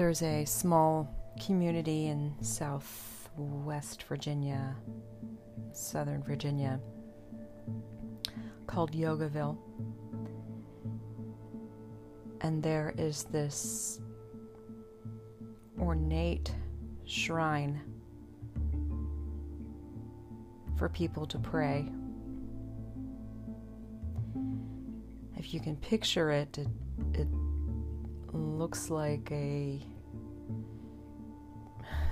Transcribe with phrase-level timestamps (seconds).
[0.00, 1.14] there's a small
[1.44, 4.74] community in southwest Virginia,
[5.74, 6.80] southern Virginia,
[8.66, 9.58] called Yogaville.
[12.40, 14.00] And there is this
[15.78, 16.50] ornate
[17.04, 17.78] shrine
[20.78, 21.92] for people to pray.
[25.36, 26.68] If you can picture it, it,
[27.12, 27.28] it
[28.32, 29.80] looks like a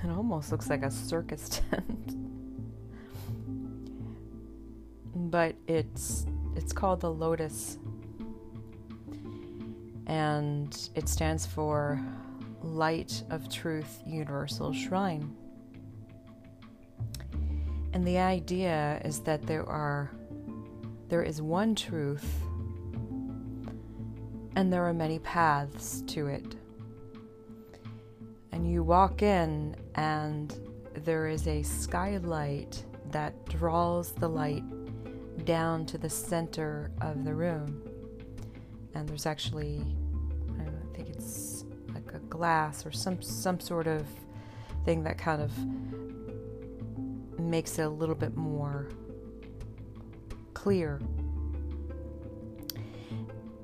[0.03, 2.15] it almost looks like a circus tent.
[5.15, 7.77] but it's it's called the Lotus
[10.07, 12.01] and it stands for
[12.63, 15.35] Light of Truth Universal Shrine.
[17.93, 20.11] And the idea is that there are
[21.09, 22.41] there is one truth
[24.59, 26.57] and there are many paths to it.
[28.51, 30.53] And you walk in, and
[31.05, 34.65] there is a skylight that draws the light
[35.45, 37.81] down to the center of the room.
[38.95, 39.95] And there's actually,
[40.59, 44.05] I think it's like a glass or some some sort of
[44.83, 45.53] thing that kind of
[47.39, 48.89] makes it a little bit more
[50.53, 50.99] clear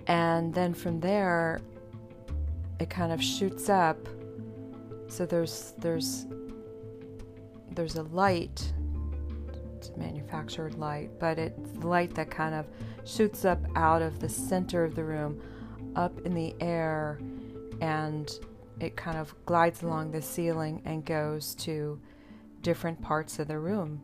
[0.07, 1.61] and then from there
[2.79, 3.97] it kind of shoots up.
[5.07, 6.25] So there's there's
[7.71, 8.71] there's a light
[9.75, 12.65] it's a manufactured light but it's light that kind of
[13.03, 15.41] shoots up out of the center of the room
[15.95, 17.19] up in the air
[17.81, 18.39] and
[18.79, 21.99] it kind of glides along the ceiling and goes to
[22.61, 24.01] different parts of the room.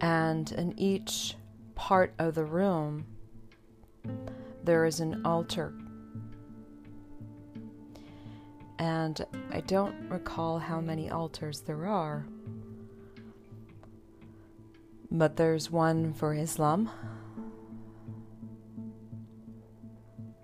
[0.00, 1.36] And in each
[1.74, 3.06] part of the room,
[4.62, 5.72] there is an altar.
[8.78, 12.26] And I don't recall how many altars there are,
[15.10, 16.90] but there's one for Islam,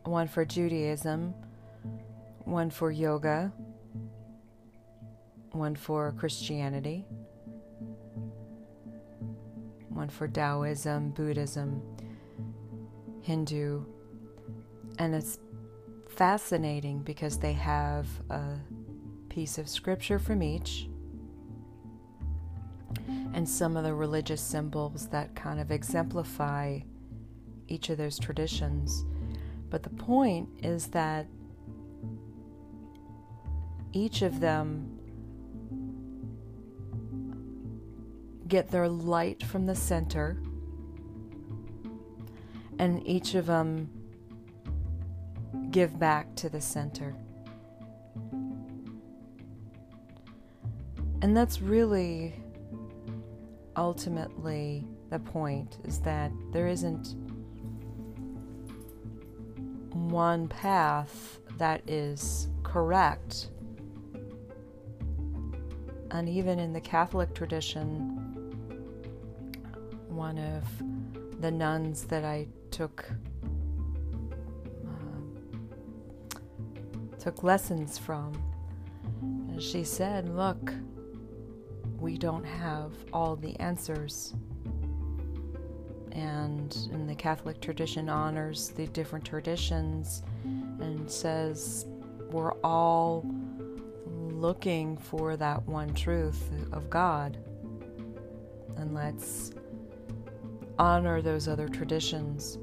[0.04, 1.34] one for Judaism,
[2.44, 3.52] one for yoga,
[5.52, 7.04] one for Christianity
[10.00, 11.82] one for Taoism, Buddhism,
[13.20, 13.84] Hindu.
[14.98, 15.38] And it's
[16.08, 18.56] fascinating because they have a
[19.28, 20.88] piece of scripture from each
[23.34, 26.80] and some of the religious symbols that kind of exemplify
[27.68, 29.04] each of those traditions.
[29.68, 31.26] But the point is that
[33.92, 34.89] each of them
[38.50, 40.36] get their light from the center,
[42.78, 43.88] and each of them
[45.70, 47.14] give back to the center.
[51.22, 52.34] And that's really
[53.76, 57.14] ultimately the point is that there isn't
[59.92, 63.50] one path that is correct.
[66.10, 68.29] And even in the Catholic tradition,
[70.20, 73.10] one of the nuns that I took
[74.86, 76.36] uh,
[77.18, 78.34] took lessons from.
[79.22, 80.74] And she said, "Look,
[81.98, 84.34] we don't have all the answers."
[86.12, 91.86] And in the Catholic tradition honors the different traditions and says
[92.30, 93.24] we're all
[94.06, 97.38] looking for that one truth of God.
[98.76, 99.52] And let's
[100.80, 102.56] honor those other traditions.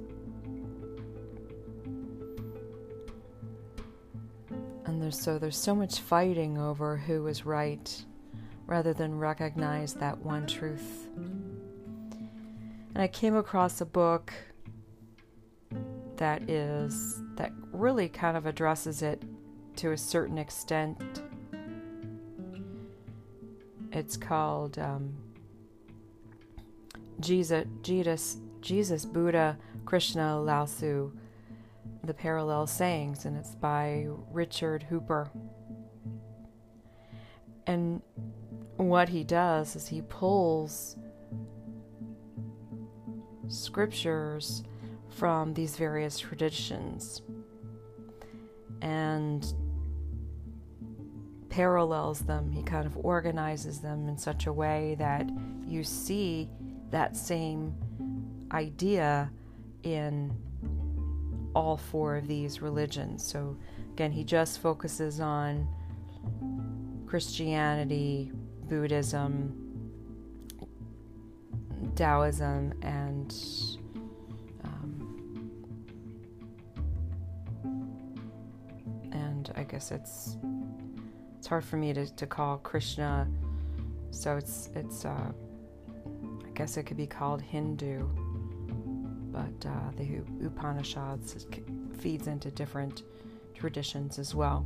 [4.85, 8.05] And there's so there's so much fighting over who is right
[8.66, 11.07] rather than recognize that one truth.
[11.16, 14.34] And I came across a book
[16.16, 19.22] that is that really kind of addresses it
[19.75, 21.22] to a certain extent.
[23.91, 25.13] It's called um,
[27.19, 31.11] Jesus, Jesus, Jesus, Buddha, Krishna, Lao Tzu,
[32.03, 35.29] The Parallel Sayings, and it's by Richard Hooper.
[37.66, 38.02] And
[38.78, 40.96] what he does is he pulls
[43.47, 44.63] scriptures
[45.09, 47.22] from these various traditions
[48.81, 49.53] and
[51.49, 52.52] parallels them.
[52.52, 55.28] He kind of organizes them in such a way that
[55.66, 56.49] you see
[56.91, 57.73] that same
[58.51, 59.31] idea
[59.84, 60.34] in
[61.55, 63.25] all four of these religions.
[63.25, 63.57] So,
[63.93, 65.67] again, he just focuses on
[67.07, 68.31] Christianity,
[68.69, 69.63] Buddhism,
[71.95, 73.34] Taoism, and
[74.63, 75.51] um,
[79.11, 80.37] and I guess it's
[81.37, 83.28] it's hard for me to, to call Krishna.
[84.11, 85.31] So it's it's uh,
[86.58, 88.08] guess it could be called Hindu
[89.38, 91.46] but uh, the Upanishads
[92.00, 93.04] feeds into different
[93.54, 94.66] traditions as well.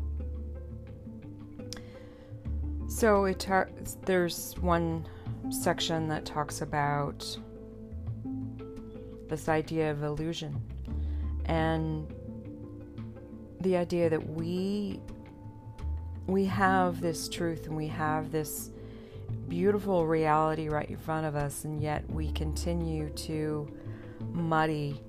[2.87, 3.69] So it tar-
[4.05, 5.05] there's one
[5.49, 7.37] section that talks about
[9.27, 10.61] this idea of illusion
[11.45, 12.13] and
[13.59, 15.01] the idea that we
[16.27, 18.71] we have this truth and we have this
[19.47, 23.67] beautiful reality right in front of us and yet we continue to
[24.31, 25.01] muddy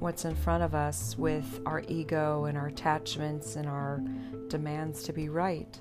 [0.00, 4.02] what's in front of us with our ego and our attachments and our
[4.48, 5.78] demands to be right.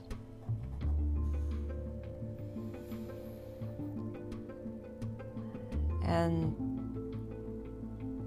[6.03, 6.55] And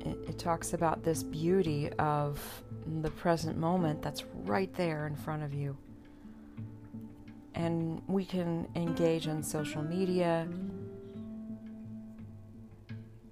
[0.04, 2.40] it, talks about this beauty of
[3.02, 5.76] the present moment that's right there in front of you.
[7.54, 10.48] And we can engage on social media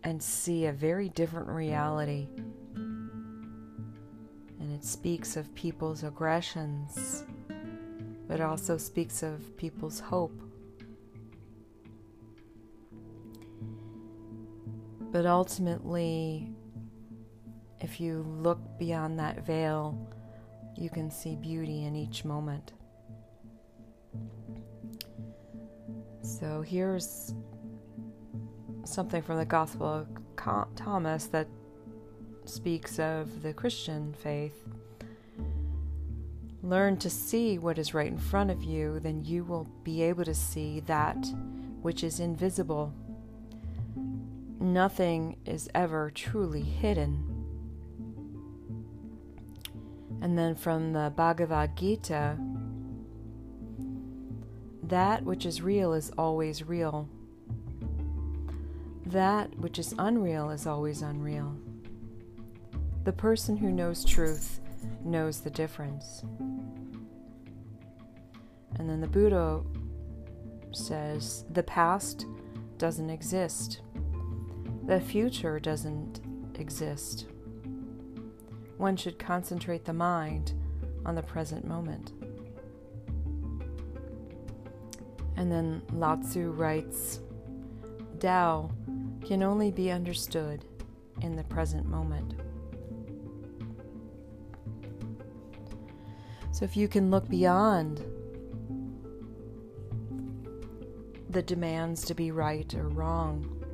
[0.04, 2.28] and see a very different reality.
[2.74, 7.24] And it speaks of people's aggressions,
[8.28, 10.40] but also speaks of people's hope.
[15.12, 16.52] But ultimately,
[17.80, 20.08] if you look beyond that veil,
[20.76, 22.72] you can see beauty in each moment.
[26.40, 27.34] So here's
[28.84, 30.08] something from the Gospel of
[30.74, 31.46] Thomas that
[32.46, 34.64] speaks of the Christian faith.
[36.62, 40.24] Learn to see what is right in front of you, then you will be able
[40.24, 41.18] to see that
[41.82, 42.94] which is invisible.
[44.58, 47.26] Nothing is ever truly hidden.
[50.22, 52.38] And then from the Bhagavad Gita,
[54.90, 57.08] that which is real is always real.
[59.06, 61.56] That which is unreal is always unreal.
[63.04, 64.60] The person who knows truth
[65.04, 66.22] knows the difference.
[68.78, 69.62] And then the Buddha
[70.72, 72.26] says the past
[72.76, 73.82] doesn't exist,
[74.86, 76.20] the future doesn't
[76.58, 77.26] exist.
[78.76, 80.54] One should concentrate the mind
[81.06, 82.12] on the present moment.
[85.40, 87.20] And then Lao Tzu writes
[88.18, 88.70] Tao
[89.24, 90.66] can only be understood
[91.22, 92.34] in the present moment.
[96.52, 98.04] So, if you can look beyond
[101.30, 103.64] the demands to be right or wrong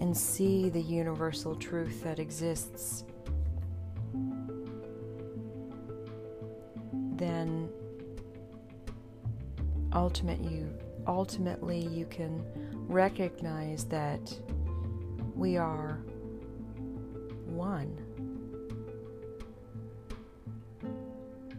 [0.00, 3.02] and see the universal truth that exists,
[7.16, 7.68] then
[9.92, 10.72] ultimate you,
[11.06, 12.44] ultimately you can
[12.88, 14.34] recognize that
[15.34, 16.02] we are
[17.46, 17.98] one.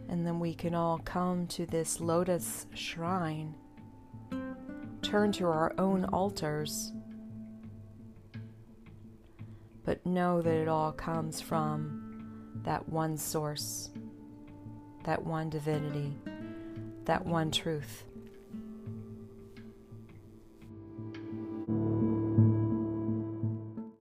[0.09, 3.55] And then we can all come to this lotus shrine,
[5.01, 6.91] turn to our own altars,
[9.83, 12.03] but know that it all comes from
[12.63, 13.89] that one source,
[15.03, 16.13] that one divinity,
[17.05, 18.05] that one truth.